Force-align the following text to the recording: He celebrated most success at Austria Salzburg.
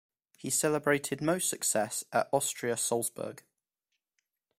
He 0.35 0.49
celebrated 0.49 1.21
most 1.21 1.47
success 1.47 2.03
at 2.11 2.27
Austria 2.31 2.75
Salzburg. 2.75 3.43